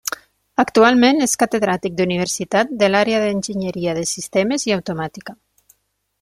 [0.61, 5.39] Actualment és Catedràtic d'Universitat de l'àrea d'Enginyeria de Sistemes i Automàtica.